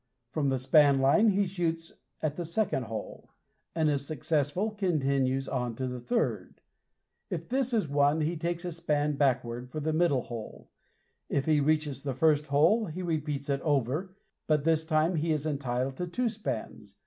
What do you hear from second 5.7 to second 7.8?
to the third. If this